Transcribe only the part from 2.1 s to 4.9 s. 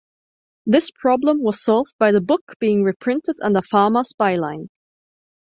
the book being reprinted under Farmer's by-line.